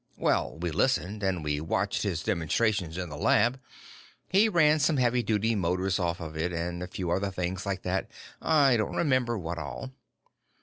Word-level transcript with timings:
Well, 0.17 0.57
we 0.57 0.71
listened, 0.71 1.21
and 1.21 1.43
we 1.43 1.61
watched 1.61 2.01
his 2.01 2.23
demonstrations 2.23 2.97
in 2.97 3.09
the 3.09 3.15
lab. 3.15 3.59
He 4.27 4.49
ran 4.49 4.79
some 4.79 4.97
heavy 4.97 5.21
duty 5.21 5.53
motors 5.53 5.99
off 5.99 6.19
it 6.19 6.51
and 6.51 6.81
a 6.81 6.87
few 6.87 7.11
other 7.11 7.29
things 7.29 7.67
like 7.67 7.83
that. 7.83 8.09
I 8.41 8.77
don't 8.77 8.95
remember 8.95 9.37
what 9.37 9.59
all." 9.59 9.91